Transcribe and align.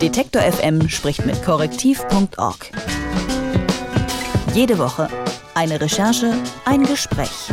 Detektor 0.00 0.42
FM 0.42 0.88
spricht 0.88 1.26
mit 1.26 1.42
korrektiv.org. 1.42 2.70
Jede 4.54 4.78
Woche 4.78 5.08
eine 5.56 5.80
Recherche, 5.80 6.34
ein 6.64 6.84
Gespräch. 6.84 7.50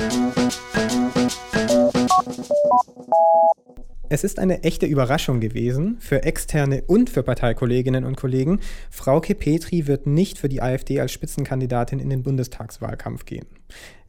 Es 4.09 4.23
ist 4.23 4.37
eine 4.37 4.63
echte 4.63 4.85
Überraschung 4.85 5.39
gewesen 5.39 5.97
für 5.99 6.21
externe 6.21 6.83
und 6.85 7.09
für 7.09 7.23
Parteikolleginnen 7.23 8.05
und 8.05 8.15
Kollegen. 8.15 8.59
Frauke 8.91 9.33
Petri 9.33 9.87
wird 9.87 10.05
nicht 10.05 10.37
für 10.37 10.47
die 10.47 10.61
AfD 10.61 10.99
als 10.99 11.13
Spitzenkandidatin 11.13 11.97
in 11.97 12.11
den 12.11 12.21
Bundestagswahlkampf 12.21 13.25
gehen. 13.25 13.47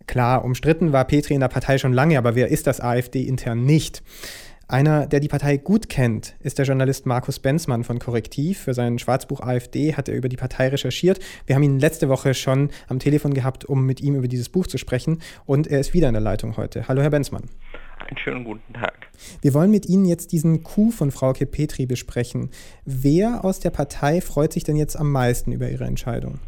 Klar, 0.07 0.45
umstritten 0.45 0.93
war 0.93 1.07
Petri 1.07 1.33
in 1.33 1.41
der 1.41 1.49
Partei 1.49 1.79
schon 1.79 1.95
lange, 1.95 2.19
aber 2.19 2.35
wer 2.35 2.49
ist 2.49 2.67
das 2.67 2.83
AfD 2.83 3.23
intern 3.23 3.65
nicht? 3.65 4.03
Einer, 4.69 5.07
der 5.07 5.21
die 5.21 5.29
Partei 5.29 5.59
gut 5.59 5.89
kennt, 5.89 6.35
ist 6.41 6.59
der 6.59 6.65
Journalist 6.65 7.07
Markus 7.07 7.39
Benzmann 7.39 7.85
von 7.85 8.01
Korrektiv. 8.01 8.59
Für 8.59 8.75
sein 8.75 8.99
Schwarzbuch 8.99 9.41
AfD 9.41 9.95
hat 9.95 10.09
er 10.09 10.17
über 10.17 10.29
die 10.29 10.37
Partei 10.37 10.67
recherchiert. 10.67 11.21
Wir 11.47 11.55
haben 11.55 11.63
ihn 11.63 11.79
letzte 11.79 12.09
Woche 12.09 12.35
schon 12.35 12.71
am 12.89 12.99
Telefon 12.99 13.33
gehabt, 13.33 13.65
um 13.65 13.87
mit 13.87 14.01
ihm 14.01 14.17
über 14.17 14.27
dieses 14.27 14.49
Buch 14.49 14.67
zu 14.67 14.77
sprechen. 14.77 15.23
Und 15.45 15.69
er 15.69 15.79
ist 15.79 15.95
wieder 15.95 16.09
in 16.09 16.15
der 16.15 16.21
Leitung 16.21 16.57
heute. 16.57 16.89
Hallo, 16.89 17.01
Herr 17.01 17.11
Benzmann. 17.11 17.45
Einen 18.09 18.19
schönen 18.19 18.43
guten 18.43 18.73
Tag. 18.73 19.07
Wir 19.41 19.55
wollen 19.55 19.71
mit 19.71 19.87
Ihnen 19.87 20.05
jetzt 20.05 20.33
diesen 20.33 20.65
Coup 20.65 20.93
von 20.93 21.13
Frauke 21.13 21.47
Petri 21.47 21.87
besprechen. 21.87 22.51
Wer 22.85 23.45
aus 23.45 23.61
der 23.61 23.71
Partei 23.71 24.21
freut 24.21 24.53
sich 24.53 24.65
denn 24.65 24.77
jetzt 24.77 24.97
am 24.97 25.13
meisten 25.13 25.53
über 25.53 25.71
Ihre 25.71 25.85
Entscheidung? 25.85 26.41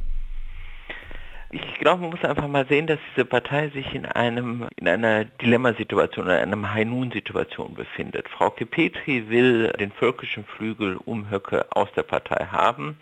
Ich 1.51 1.79
glaube, 1.79 2.03
man 2.03 2.11
muss 2.11 2.25
einfach 2.25 2.47
mal 2.47 2.67
sehen, 2.67 2.87
dass 2.87 2.99
diese 3.11 3.25
Partei 3.25 3.71
sich 3.71 3.95
in 3.95 4.05
einem 4.05 4.69
in 4.77 4.87
einer 4.87 5.25
Dilemmasituation 5.25 6.27
oder 6.27 6.41
einer 6.41 6.75
High-Noon-Situation 6.75 7.75
befindet. 7.75 8.29
Frau 8.29 8.51
Petri 8.51 9.31
will 9.31 9.69
den 9.81 9.91
völkischen 9.93 10.45
Flügel 10.45 10.99
um 10.99 11.31
Höcke 11.31 11.65
aus 11.71 11.89
der 11.97 12.03
Partei 12.03 12.45
haben. 12.53 12.99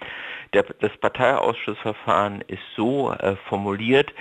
Der, 0.52 0.64
das 0.80 0.96
Parteiausschussverfahren 0.98 2.42
ist 2.46 2.62
so 2.76 3.12
äh, 3.12 3.36
formuliert, 3.48 4.12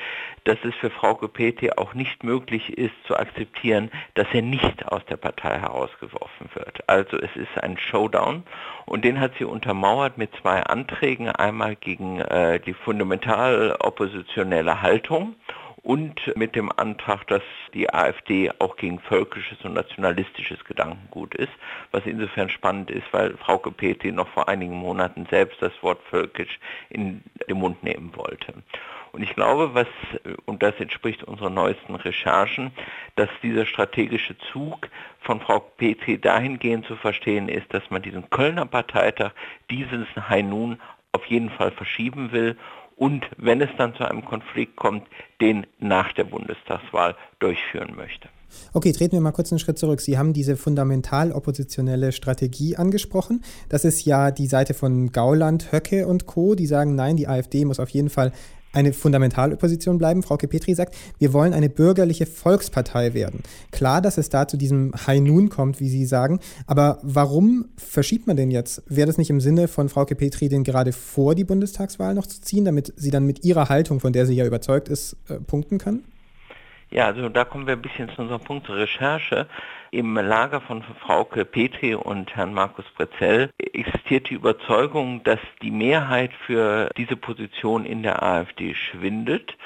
dass 0.45 0.58
es 0.64 0.76
für 0.76 0.90
Frau 0.90 1.16
Petri 1.16 1.72
auch 1.72 1.94
nicht 1.94 2.23
möglich 2.23 2.78
ist 2.78 2.94
zu 3.08 3.18
akzeptieren, 3.18 3.90
dass 4.14 4.28
er 4.31 4.42
nicht 4.44 4.88
aus 4.88 5.03
der 5.06 5.18
Partei 5.18 5.59
herausgeworfen 5.59 6.50
wird. 6.53 6.88
Also 6.88 7.18
es 7.18 7.36
ist 7.36 7.62
ein 7.62 7.78
Showdown 7.78 8.44
und 8.86 9.03
den 9.03 9.20
hat 9.20 9.34
sie 9.38 9.46
untermauert 9.46 10.18
mit 10.18 10.30
zwei 10.42 10.62
Anträgen, 10.62 11.30
einmal 11.30 11.76
gegen 11.76 12.20
äh, 12.22 12.59
die 12.59 12.73
fundamental 12.73 13.76
oppositionelle 13.80 14.81
Haltung 14.81 15.36
und 15.86 16.36
mit 16.36 16.55
dem 16.55 16.72
Antrag, 16.72 17.28
dass 17.28 17.44
die 17.75 17.94
AfD 17.94 18.52
auch 18.58 18.75
gegen 18.75 19.00
völkisches 19.00 19.64
und 19.64 19.75
nationalistisches 19.75 20.66
Gedankengut 20.66 21.36
ist, 21.36 21.52
was 21.91 22.05
insofern 22.08 22.50
spannend 22.50 22.89
ist, 22.89 23.05
weil 23.11 23.38
Frau 23.38 23.58
Petri 23.59 24.11
noch 24.11 24.28
vor 24.30 24.50
einigen 24.50 24.73
Monaten 24.73 25.28
selbst 25.30 25.61
das 25.61 25.72
Wort 25.83 26.02
völkisch 26.09 26.59
in 26.89 27.23
den 27.47 27.58
Mund 27.58 27.83
nehmen 27.83 28.11
wollte. 28.16 28.56
Und 29.11 29.22
ich 29.22 29.36
glaube, 29.36 29.75
was, 29.75 29.88
und 30.45 30.63
das 30.63 30.73
entspricht 30.80 31.23
unseren 31.23 31.53
neuesten 31.53 31.94
Recherchen, 31.94 32.72
dass 33.16 33.30
dieser 33.44 33.67
strategische 33.67 34.36
Zug 34.52 34.89
von 35.19 35.39
Frau 35.39 35.59
Petri 35.59 36.19
dahingehend 36.19 36.88
zu 36.88 36.95
verstehen 36.95 37.47
ist, 37.47 37.72
dass 37.73 37.91
man 37.91 38.02
diesen 38.02 38.28
Kölner 38.31 38.66
Parteitag, 38.66 39.33
dieses 39.69 40.08
Hainun 40.28 40.81
auf 41.11 41.25
jeden 41.28 41.52
Fall 41.52 41.72
verschieben 41.72 42.31
will 42.31 42.58
und 42.96 43.26
wenn 43.38 43.62
es 43.62 43.70
dann 43.78 43.96
zu 43.96 44.06
einem 44.10 44.24
Konflikt 44.24 44.76
kommt, 44.76 45.04
den 45.42 45.68
nach 45.80 46.14
der 46.14 46.24
Bundestagswahl 46.24 47.16
durchführen 47.40 47.96
möchte. 47.96 48.30
Okay, 48.74 48.94
treten 48.94 49.14
wir 49.14 49.22
mal 49.22 49.32
kurz 49.32 49.52
einen 49.52 49.60
Schritt 49.60 49.78
zurück. 49.78 50.00
Sie 50.00 50.18
haben 50.18 50.32
diese 50.32 50.56
fundamental 50.56 51.32
oppositionelle 51.32 52.12
Strategie 52.12 52.78
angesprochen. 52.78 53.44
Das 53.70 53.84
ist 53.84 54.06
ja 54.06 54.32
die 54.32 54.48
Seite 54.48 54.74
von 54.74 55.12
Gauland, 55.12 55.72
Höcke 55.72 56.08
und 56.08 56.26
Co., 56.26 56.56
die 56.56 56.68
sagen, 56.68 56.96
nein, 56.96 57.18
die 57.18 57.28
AfD 57.28 57.66
muss 57.66 57.80
auf 57.80 57.90
jeden 57.90 58.10
Fall 58.10 58.32
eine 58.76 58.94
Fundamentalopposition 58.94 59.98
bleiben. 59.98 60.23
Frau 60.23 60.38
Petri 60.38 60.75
sagt, 60.75 60.96
wir 61.18 61.34
wollen 61.34 61.53
eine 61.53 61.69
bürgerliche 61.69 62.25
Volkspartei 62.25 63.13
werden. 63.13 63.41
Klar, 63.72 64.02
dass 64.02 64.18
es 64.18 64.30
da 64.30 64.47
zu 64.47 64.58
diesem 64.58 64.91
High 65.08 65.22
Noon 65.22 65.50
kommt, 65.50 65.80
wie 65.80 65.90
Sie 65.90 66.06
sagen, 66.06 66.40
aber 66.68 67.00
warum 67.02 67.66
verschiebt 67.78 68.28
man 68.28 68.38
den 68.38 68.52
jetzt? 68.52 68.84
Wäre 68.88 69.08
das 69.08 69.18
nicht 69.18 69.30
im 69.30 69.41
Sinne 69.41 69.68
von 69.68 69.90
Frau 69.90 70.06
Petri, 70.06 70.50
den 70.50 70.63
gerade 70.63 70.91
vor 70.91 71.36
die 71.36 71.44
Bundestagswahl 71.44 72.13
noch 72.13 72.28
zu 72.28 72.41
ziehen, 72.41 72.66
damit 72.66 72.94
sie 72.96 73.12
dann 73.12 73.25
mit 73.25 73.44
ihrer 73.44 73.69
Haltung, 73.69 74.00
von 74.00 74.13
der 74.13 74.25
sie 74.25 74.36
ja 74.36 74.46
überzeugt 74.46 74.90
ist, 74.90 75.16
äh, 75.30 75.36
punkten 75.36 75.78
kann? 75.78 76.03
Ja, 76.91 77.06
also 77.06 77.29
da 77.29 77.46
kommen 77.46 77.66
wir 77.68 77.73
ein 77.73 77.81
bisschen 77.81 78.09
zu 78.09 78.22
unserem 78.22 78.41
Punkt 78.41 78.68
zur 78.68 78.78
Recherche. 78.78 79.47
Im 79.91 80.16
Lager 80.16 80.62
von 80.62 80.84
Frauke 81.01 81.44
Petri 81.44 81.96
und 81.96 82.35
Herrn 82.35 82.53
Markus 82.53 82.85
Brezell 82.96 83.50
existiert 83.57 84.29
die 84.29 84.35
Überzeugung, 84.35 85.24
dass 85.24 85.40
die 85.62 85.72
Mehrheit 85.72 86.31
für 86.45 86.90
diese 86.95 87.16
Position 87.16 87.85
in 87.85 88.03
der 88.03 88.22
AfD 88.22 88.75
schwindet 88.75 89.57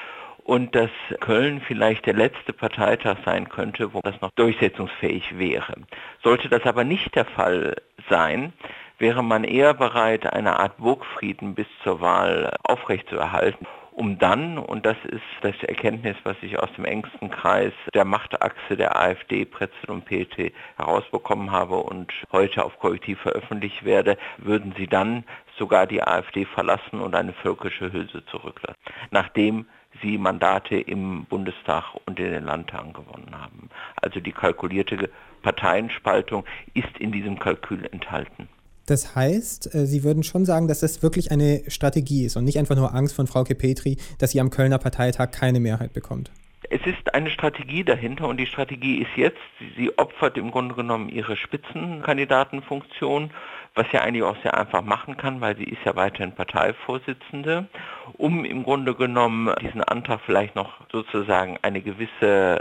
und 0.44 0.74
dass 0.74 0.90
Köln 1.20 1.60
vielleicht 1.60 2.06
der 2.06 2.14
letzte 2.14 2.52
Parteitag 2.52 3.18
sein 3.24 3.48
könnte, 3.48 3.92
wo 3.92 4.00
das 4.00 4.20
noch 4.20 4.30
durchsetzungsfähig 4.32 5.38
wäre. 5.38 5.74
Sollte 6.22 6.48
das 6.48 6.64
aber 6.64 6.84
nicht 6.84 7.14
der 7.14 7.26
Fall 7.26 7.76
sein, 8.08 8.52
wäre 8.98 9.22
man 9.22 9.44
eher 9.44 9.74
bereit, 9.74 10.32
eine 10.32 10.58
Art 10.58 10.78
Burgfrieden 10.78 11.54
bis 11.54 11.66
zur 11.84 12.00
Wahl 12.00 12.56
aufrechtzuerhalten 12.64 13.66
um 14.00 14.18
dann, 14.18 14.56
und 14.56 14.86
das 14.86 14.96
ist 15.04 15.20
das 15.42 15.54
Erkenntnis, 15.62 16.16
was 16.24 16.36
ich 16.40 16.58
aus 16.58 16.72
dem 16.74 16.86
engsten 16.86 17.28
Kreis 17.28 17.74
der 17.92 18.06
Machtachse 18.06 18.74
der 18.74 18.98
AfD, 18.98 19.44
Pretzel 19.44 19.90
und 19.90 20.06
PT 20.06 20.54
herausbekommen 20.78 21.52
habe 21.52 21.76
und 21.76 22.10
heute 22.32 22.64
auf 22.64 22.78
Korrektiv 22.78 23.20
veröffentlicht 23.20 23.84
werde, 23.84 24.16
würden 24.38 24.74
sie 24.78 24.86
dann 24.86 25.24
sogar 25.58 25.86
die 25.86 26.02
AfD 26.02 26.46
verlassen 26.46 26.98
und 26.98 27.14
eine 27.14 27.34
völkische 27.34 27.92
Hülse 27.92 28.24
zurücklassen, 28.24 28.80
nachdem 29.10 29.66
sie 30.00 30.16
Mandate 30.16 30.76
im 30.80 31.26
Bundestag 31.26 31.94
und 32.06 32.18
in 32.18 32.32
den 32.32 32.44
Landtagen 32.44 32.94
gewonnen 32.94 33.34
haben. 33.38 33.68
Also 34.00 34.18
die 34.20 34.32
kalkulierte 34.32 35.10
Parteienspaltung 35.42 36.46
ist 36.72 36.96
in 36.98 37.12
diesem 37.12 37.38
Kalkül 37.38 37.84
enthalten. 37.92 38.48
Das 38.90 39.14
heißt, 39.14 39.72
äh, 39.72 39.86
Sie 39.86 40.02
würden 40.02 40.24
schon 40.24 40.44
sagen, 40.44 40.66
dass 40.66 40.80
das 40.80 41.00
wirklich 41.00 41.30
eine 41.30 41.62
Strategie 41.68 42.24
ist 42.24 42.36
und 42.36 42.44
nicht 42.44 42.58
einfach 42.58 42.74
nur 42.74 42.92
Angst 42.92 43.14
von 43.14 43.28
Frau 43.28 43.44
Petri, 43.44 43.96
dass 44.18 44.32
sie 44.32 44.40
am 44.40 44.50
Kölner 44.50 44.78
Parteitag 44.78 45.30
keine 45.30 45.60
Mehrheit 45.60 45.92
bekommt. 45.92 46.32
Es 46.68 46.80
ist 46.84 47.14
eine 47.14 47.30
Strategie 47.30 47.84
dahinter 47.84 48.26
und 48.26 48.38
die 48.38 48.46
Strategie 48.46 48.98
ist 48.98 49.10
jetzt, 49.16 49.38
sie 49.76 49.96
opfert 49.96 50.36
im 50.36 50.50
Grunde 50.50 50.74
genommen 50.74 51.08
ihre 51.08 51.36
Spitzenkandidatenfunktion, 51.36 53.30
was 53.76 53.86
sie 53.92 53.98
eigentlich 53.98 54.24
auch 54.24 54.36
sehr 54.42 54.58
einfach 54.58 54.82
machen 54.82 55.16
kann, 55.16 55.40
weil 55.40 55.56
sie 55.56 55.64
ist 55.64 55.84
ja 55.84 55.94
weiterhin 55.94 56.32
Parteivorsitzende, 56.32 57.68
um 58.14 58.44
im 58.44 58.64
Grunde 58.64 58.94
genommen 58.94 59.54
diesen 59.62 59.82
Antrag 59.84 60.20
vielleicht 60.26 60.56
noch 60.56 60.72
sozusagen 60.90 61.58
eine 61.62 61.80
gewisse 61.80 62.58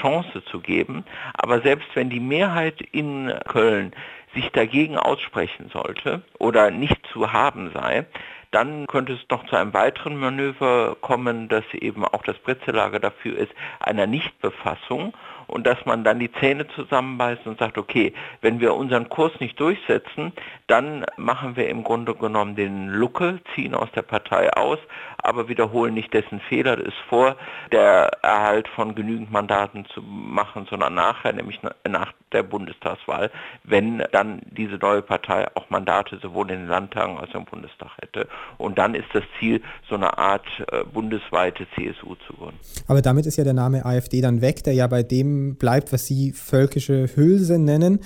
Chance 0.00 0.44
zu 0.44 0.60
geben. 0.60 1.04
Aber 1.34 1.60
selbst 1.60 1.88
wenn 1.94 2.08
die 2.08 2.20
Mehrheit 2.20 2.80
in 2.92 3.32
Köln 3.48 3.92
sich 4.34 4.50
dagegen 4.50 4.96
aussprechen 4.96 5.70
sollte 5.72 6.22
oder 6.38 6.70
nicht 6.70 7.06
zu 7.12 7.32
haben 7.32 7.70
sei, 7.72 8.06
dann 8.50 8.86
könnte 8.86 9.14
es 9.14 9.20
noch 9.30 9.46
zu 9.46 9.56
einem 9.56 9.72
weiteren 9.72 10.16
Manöver 10.16 10.96
kommen, 11.00 11.48
dass 11.48 11.64
eben 11.72 12.04
auch 12.04 12.22
das 12.22 12.38
Britzelager 12.38 13.00
dafür 13.00 13.38
ist, 13.38 13.52
einer 13.80 14.06
Nichtbefassung 14.06 15.14
und 15.52 15.66
dass 15.66 15.84
man 15.84 16.02
dann 16.02 16.18
die 16.18 16.32
Zähne 16.32 16.66
zusammenbeißt 16.68 17.46
und 17.46 17.58
sagt, 17.58 17.76
okay, 17.76 18.14
wenn 18.40 18.58
wir 18.58 18.74
unseren 18.74 19.10
Kurs 19.10 19.32
nicht 19.38 19.60
durchsetzen, 19.60 20.32
dann 20.66 21.04
machen 21.18 21.56
wir 21.56 21.68
im 21.68 21.84
Grunde 21.84 22.14
genommen 22.14 22.56
den 22.56 22.88
Lucke, 22.88 23.38
ziehen 23.54 23.74
aus 23.74 23.90
der 23.94 24.00
Partei 24.00 24.50
aus, 24.54 24.78
aber 25.18 25.48
wiederholen 25.48 25.92
nicht 25.92 26.14
dessen 26.14 26.40
Fehler 26.48 26.78
ist 26.78 26.96
vor, 27.08 27.36
der 27.70 28.10
Erhalt 28.22 28.66
von 28.68 28.94
genügend 28.94 29.30
Mandaten 29.30 29.84
zu 29.92 30.00
machen, 30.00 30.66
sondern 30.70 30.94
nachher, 30.94 31.34
nämlich 31.34 31.60
nach 31.86 32.12
der 32.32 32.42
Bundestagswahl, 32.42 33.30
wenn 33.62 34.02
dann 34.12 34.40
diese 34.46 34.76
neue 34.76 35.02
Partei 35.02 35.46
auch 35.54 35.68
Mandate 35.68 36.18
sowohl 36.22 36.50
in 36.50 36.60
den 36.60 36.68
Landtagen 36.68 37.18
als 37.18 37.30
auch 37.30 37.40
im 37.40 37.44
Bundestag 37.44 37.90
hätte. 38.00 38.26
Und 38.56 38.78
dann 38.78 38.94
ist 38.94 39.08
das 39.12 39.22
Ziel, 39.38 39.60
so 39.88 39.96
eine 39.96 40.16
Art 40.16 40.46
äh, 40.72 40.84
bundesweite 40.84 41.66
CSU 41.74 42.14
zu 42.26 42.32
gründen. 42.32 42.58
Aber 42.88 43.02
damit 43.02 43.26
ist 43.26 43.36
ja 43.36 43.44
der 43.44 43.52
Name 43.52 43.84
AfD 43.84 44.22
dann 44.22 44.40
weg, 44.40 44.64
der 44.64 44.72
ja 44.72 44.86
bei 44.86 45.02
dem 45.02 45.41
bleibt, 45.58 45.92
was 45.92 46.06
Sie 46.06 46.32
völkische 46.32 47.08
Hülse 47.14 47.58
nennen. 47.58 48.00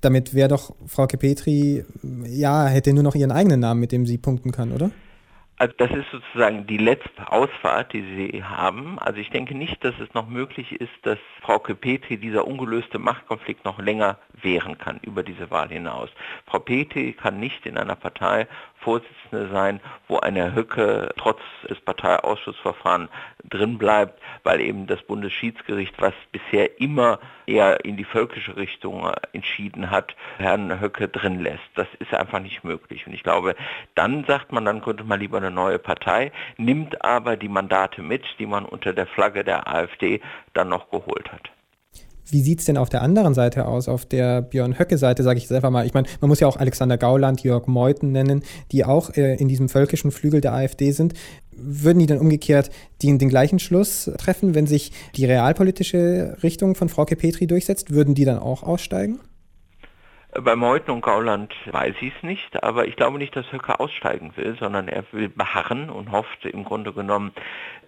Damit 0.00 0.34
wäre 0.34 0.48
doch 0.48 0.74
Frau 0.86 1.06
Kepetri, 1.06 1.84
ja, 2.26 2.66
hätte 2.66 2.92
nur 2.92 3.04
noch 3.04 3.14
ihren 3.14 3.30
eigenen 3.30 3.60
Namen, 3.60 3.80
mit 3.80 3.92
dem 3.92 4.04
sie 4.04 4.18
punkten 4.18 4.50
kann, 4.50 4.72
oder? 4.72 4.90
Also 5.62 5.74
das 5.78 5.92
ist 5.92 6.10
sozusagen 6.10 6.66
die 6.66 6.78
letzte 6.78 7.30
Ausfahrt, 7.30 7.92
die 7.92 8.02
Sie 8.02 8.42
haben. 8.42 8.98
Also 8.98 9.20
ich 9.20 9.30
denke 9.30 9.54
nicht, 9.54 9.84
dass 9.84 9.94
es 10.00 10.12
noch 10.12 10.28
möglich 10.28 10.72
ist, 10.72 10.90
dass 11.02 11.18
Frau 11.40 11.60
Petri 11.60 12.16
dieser 12.16 12.48
ungelöste 12.48 12.98
Machtkonflikt 12.98 13.64
noch 13.64 13.78
länger 13.78 14.18
wehren 14.42 14.76
kann 14.76 14.98
über 15.02 15.22
diese 15.22 15.52
Wahl 15.52 15.68
hinaus. 15.68 16.10
Frau 16.46 16.58
Petri 16.58 17.12
kann 17.12 17.38
nicht 17.38 17.64
in 17.64 17.76
einer 17.78 17.94
Partei 17.94 18.48
Vorsitzende 18.82 19.48
sein, 19.52 19.80
wo 20.08 20.18
eine 20.18 20.54
Höcke 20.54 21.10
trotz 21.16 21.40
des 21.68 21.80
Parteiausschussverfahrens 21.80 23.10
drin 23.48 23.78
bleibt, 23.78 24.20
weil 24.42 24.60
eben 24.60 24.86
das 24.86 25.02
Bundesschiedsgericht, 25.02 25.94
was 25.98 26.14
bisher 26.32 26.80
immer 26.80 27.18
eher 27.46 27.84
in 27.84 27.96
die 27.96 28.04
völkische 28.04 28.56
Richtung 28.56 29.10
entschieden 29.32 29.90
hat, 29.90 30.14
Herrn 30.38 30.80
Höcke 30.80 31.08
drin 31.08 31.40
lässt. 31.40 31.62
Das 31.74 31.86
ist 31.98 32.14
einfach 32.14 32.40
nicht 32.40 32.64
möglich. 32.64 33.06
Und 33.06 33.14
ich 33.14 33.22
glaube, 33.22 33.54
dann 33.94 34.24
sagt 34.24 34.52
man, 34.52 34.64
dann 34.64 34.80
gründet 34.80 35.06
man 35.06 35.20
lieber 35.20 35.38
eine 35.38 35.50
neue 35.50 35.78
Partei, 35.78 36.32
nimmt 36.56 37.04
aber 37.04 37.36
die 37.36 37.48
Mandate 37.48 38.02
mit, 38.02 38.24
die 38.38 38.46
man 38.46 38.64
unter 38.64 38.92
der 38.92 39.06
Flagge 39.06 39.44
der 39.44 39.68
AfD 39.68 40.20
dann 40.52 40.68
noch 40.68 40.90
geholt 40.90 41.32
hat. 41.32 41.50
Wie 42.32 42.40
sieht 42.40 42.60
es 42.60 42.64
denn 42.64 42.78
auf 42.78 42.88
der 42.88 43.02
anderen 43.02 43.34
Seite 43.34 43.66
aus, 43.66 43.88
auf 43.88 44.06
der 44.06 44.40
Björn 44.40 44.78
Höcke-Seite, 44.78 45.22
sage 45.22 45.36
ich 45.36 45.44
jetzt 45.44 45.52
einfach 45.52 45.68
mal. 45.68 45.84
Ich 45.84 45.92
meine, 45.92 46.08
man 46.22 46.28
muss 46.28 46.40
ja 46.40 46.46
auch 46.48 46.56
Alexander 46.56 46.96
Gauland, 46.96 47.42
Jörg 47.42 47.66
Meuthen 47.66 48.10
nennen, 48.10 48.42
die 48.72 48.86
auch 48.86 49.10
äh, 49.10 49.34
in 49.34 49.48
diesem 49.48 49.68
völkischen 49.68 50.10
Flügel 50.10 50.40
der 50.40 50.54
AfD 50.54 50.92
sind. 50.92 51.12
Würden 51.54 51.98
die 51.98 52.06
dann 52.06 52.18
umgekehrt 52.18 52.70
den, 53.02 53.18
den 53.18 53.28
gleichen 53.28 53.58
Schluss 53.58 54.10
treffen, 54.16 54.54
wenn 54.54 54.66
sich 54.66 54.92
die 55.14 55.26
realpolitische 55.26 56.38
Richtung 56.42 56.74
von 56.74 56.88
Frau 56.88 57.04
Petri 57.04 57.46
durchsetzt? 57.46 57.92
Würden 57.92 58.14
die 58.14 58.24
dann 58.24 58.38
auch 58.38 58.62
aussteigen? 58.62 59.20
Bei 60.34 60.56
Meuthen 60.56 60.94
und 60.94 61.02
Gauland 61.02 61.52
weiß 61.70 61.94
ich 62.00 62.14
es 62.16 62.22
nicht, 62.22 62.64
aber 62.64 62.88
ich 62.88 62.96
glaube 62.96 63.18
nicht, 63.18 63.36
dass 63.36 63.52
Höcke 63.52 63.78
aussteigen 63.78 64.32
will, 64.36 64.56
sondern 64.58 64.88
er 64.88 65.04
will 65.12 65.28
beharren 65.28 65.90
und 65.90 66.10
hofft 66.10 66.46
im 66.46 66.64
Grunde 66.64 66.94
genommen, 66.94 67.32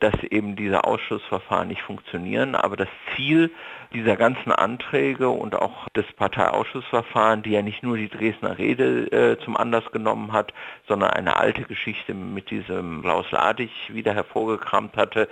dass 0.00 0.12
eben 0.24 0.54
diese 0.54 0.84
Ausschussverfahren 0.84 1.68
nicht 1.68 1.80
funktionieren. 1.80 2.54
Aber 2.54 2.76
das 2.76 2.88
Ziel 3.16 3.50
dieser 3.94 4.16
ganzen 4.16 4.52
Anträge 4.52 5.30
und 5.30 5.54
auch 5.54 5.88
des 5.90 6.04
Parteiausschussverfahrens, 6.12 7.44
die 7.44 7.52
ja 7.52 7.62
nicht 7.62 7.82
nur 7.82 7.96
die 7.96 8.08
Dresdner 8.08 8.58
Rede 8.58 9.06
äh, 9.12 9.38
zum 9.42 9.56
Anlass 9.56 9.84
genommen 9.92 10.32
hat, 10.32 10.52
sondern 10.86 11.10
eine 11.10 11.36
alte 11.36 11.62
Geschichte 11.62 12.12
mit 12.12 12.50
diesem 12.50 13.02
Klaus 13.02 13.30
Ladig 13.30 13.70
wieder 13.88 14.12
hervorgekramt 14.12 14.96
hatte, 14.96 15.28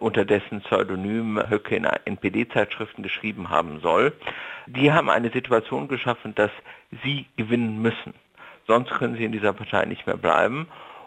unter 0.00 0.24
dessen 0.24 0.62
Pseudonym 0.62 1.38
Höcke 1.48 1.76
in 1.76 1.84
NPD-Zeitschriften 1.84 3.02
geschrieben 3.02 3.50
haben 3.50 3.80
soll. 3.80 4.12
Die 4.66 4.92
haben 4.92 5.10
eine 5.10 5.30
Situation 5.30 5.86
geschaffen, 5.86 6.34
dass 6.34 6.50
sie 7.04 7.26
gewinnen 7.36 7.80
müssen. 7.80 8.14
Sonst 8.66 8.90
können 8.90 9.16
sie 9.16 9.24
in 9.24 9.32
dieser 9.32 9.52
Partei 9.52 9.84
nicht 9.84 10.06
mehr 10.06 10.16
bleiben. 10.16 10.66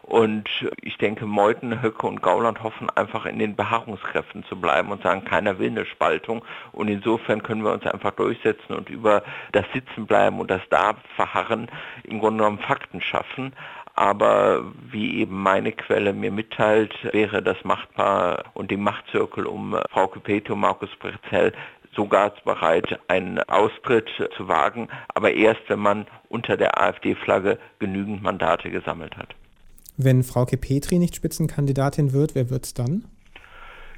Und 0.10 0.50
ich 0.82 0.98
denke, 0.98 1.28
Meuthen, 1.28 1.84
Höcke 1.84 2.08
und 2.08 2.24
Gauland 2.24 2.64
hoffen 2.64 2.90
einfach 2.90 3.28
in 3.28 3.38
den 3.38 3.56
Beharrungskräften 3.56 4.44
zu 4.46 4.60
bleiben 4.60 4.90
und 4.90 5.04
sagen, 5.04 5.24
keiner 5.24 5.60
will 5.60 5.70
eine 5.70 5.86
Spaltung. 5.86 6.44
Und 6.72 6.88
insofern 6.88 7.44
können 7.44 7.64
wir 7.64 7.72
uns 7.72 7.86
einfach 7.86 8.14
durchsetzen 8.14 8.74
und 8.74 8.90
über 8.90 9.22
das 9.52 9.66
Sitzen 9.72 10.08
bleiben 10.08 10.40
und 10.40 10.50
das 10.50 10.64
da 10.72 10.96
verharren 11.16 11.70
im 12.06 12.18
Grunde 12.20 12.40
genommen 12.40 12.58
Fakten 12.58 13.02
schaffen. 13.02 13.54
Aber 13.94 14.64
wie 14.90 15.20
eben 15.20 15.44
meine 15.44 15.74
Quelle 15.74 16.12
mir 16.12 16.32
mitteilt, 16.32 16.96
wäre 17.14 17.44
das 17.44 17.64
Machtpaar 17.64 18.46
und 18.56 18.72
die 18.72 18.78
Machtzirkel 18.78 19.46
um 19.46 19.78
Frau 19.92 20.08
Peto, 20.08 20.56
Markus 20.56 20.90
Brezell 20.96 21.54
sogar 21.94 22.34
bereit, 22.46 23.00
einen 23.10 23.38
Austritt 23.44 24.10
zu 24.36 24.48
wagen, 24.48 24.88
aber 25.14 25.34
erst, 25.34 25.62
wenn 25.68 25.80
man 25.80 26.08
unter 26.30 26.58
der 26.58 26.82
AfD-Flagge 26.82 27.60
genügend 27.78 28.24
Mandate 28.24 28.72
gesammelt 28.72 29.16
hat. 29.16 29.36
Wenn 30.02 30.24
Frauke 30.24 30.56
Petri 30.56 30.98
nicht 30.98 31.14
Spitzenkandidatin 31.14 32.14
wird, 32.14 32.34
wer 32.34 32.50
wird 32.50 32.64
es 32.64 32.74
dann? 32.74 33.04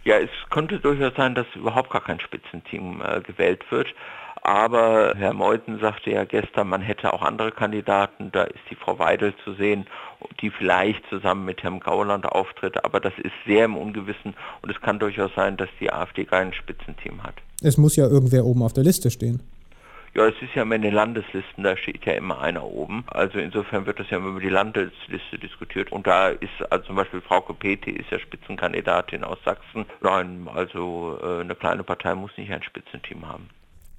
Ja, 0.03 0.18
es 0.18 0.31
könnte 0.50 0.80
durchaus 0.80 1.13
sein, 1.15 1.36
dass 1.36 1.45
überhaupt 1.53 1.92
gar 1.92 2.03
kein 2.03 2.19
Spitzenteam 2.19 3.03
äh, 3.03 3.21
gewählt 3.21 3.62
wird. 3.69 3.88
Aber 4.42 5.13
Herr 5.15 5.36
Meuthen 5.36 5.80
sagte 5.80 6.09
ja 6.09 6.24
gestern, 6.24 6.69
man 6.69 6.81
hätte 6.81 7.13
auch 7.13 7.21
andere 7.21 7.51
Kandidaten. 7.51 8.31
Da 8.31 8.45
ist 8.45 8.63
die 8.71 8.75
Frau 8.75 8.98
Weidel 8.98 9.36
zu 9.44 9.53
sehen, 9.53 9.86
die 10.42 10.50
vielleicht 10.50 11.07
zusammen 11.07 11.45
mit 11.45 11.62
Herrn 11.62 11.80
Gauland 11.80 12.25
auftritt. 12.25 12.83
Aber 12.83 13.00
das 13.00 13.13
ist 13.19 13.36
sehr 13.45 13.65
im 13.65 13.77
Ungewissen 13.77 14.33
und 14.63 14.71
es 14.71 14.81
kann 14.81 14.97
durchaus 14.97 15.30
sein, 15.36 15.56
dass 15.56 15.69
die 15.80 15.94
AfD 15.94 16.25
kein 16.25 16.51
Spitzenteam 16.51 17.21
hat. 17.21 17.36
Es 17.62 17.77
muss 17.77 17.95
ja 17.95 18.07
irgendwer 18.07 18.44
oben 18.45 18.63
auf 18.63 18.74
der 18.74 18.83
Liste 18.83 19.12
stehen. 19.12 19.44
Ja, 20.13 20.28
es 20.28 20.36
ist 20.42 20.54
ja 20.56 20.63
immer 20.63 20.75
in 20.75 20.81
den 20.81 20.94
Landeslisten, 20.94 21.63
da 21.63 21.78
steht 21.78 22.06
ja 22.06 22.13
immer 22.13 22.42
einer 22.42 22.63
oben. 22.63 23.06
Also 23.08 23.40
insofern 23.40 23.86
wird 23.86 24.00
das 24.00 24.10
ja 24.10 24.18
immer 24.18 24.30
über 24.30 24.42
die 24.42 24.50
Landesliste 24.50 25.40
diskutiert. 25.42 25.92
Und 25.92 26.06
da 26.06 26.30
ist 26.30 26.52
also 26.69 26.88
zum 26.88 26.98
Beispiel 26.98 27.22
Frau 27.22 27.40
Kopeti 27.40 27.92
ist 27.92 28.12
ja 28.12 28.19
Spitzenkandidatin 28.19 29.24
aus 29.24 29.38
Sachsen. 29.46 29.86
Nein, 30.02 30.50
also 30.54 31.18
äh, 31.22 31.42
eine 31.42 31.56
kleine 31.56 31.84
Partei 31.84 32.13
muss 32.13 32.31
nicht 32.38 32.52
ein 32.52 32.63
Spitzenteam 32.63 33.25
haben 33.28 33.50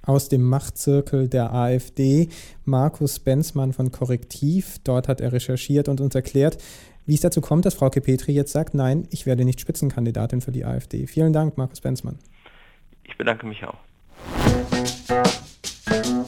aus 0.05 0.29
dem 0.29 0.43
Machtzirkel 0.43 1.29
der 1.29 1.53
AfD, 1.53 2.29
Markus 2.65 3.19
Benzmann 3.19 3.73
von 3.73 3.91
Korrektiv. 3.91 4.77
Dort 4.83 5.07
hat 5.07 5.21
er 5.21 5.31
recherchiert 5.31 5.87
und 5.87 6.01
uns 6.01 6.13
erklärt, 6.13 6.57
wie 7.05 7.15
es 7.15 7.21
dazu 7.21 7.41
kommt, 7.41 7.65
dass 7.65 7.75
Frau 7.75 7.89
Petri 7.89 8.33
jetzt 8.33 8.51
sagt, 8.51 8.73
nein, 8.73 9.07
ich 9.11 9.25
werde 9.25 9.45
nicht 9.45 9.59
Spitzenkandidatin 9.59 10.41
für 10.41 10.51
die 10.51 10.65
AfD. 10.65 11.07
Vielen 11.07 11.33
Dank, 11.33 11.57
Markus 11.57 11.81
Benzmann. 11.81 12.19
Ich 13.03 13.17
bedanke 13.17 13.45
mich 13.45 13.63
auch. 13.65 13.77